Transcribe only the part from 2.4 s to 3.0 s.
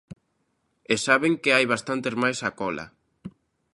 á cola.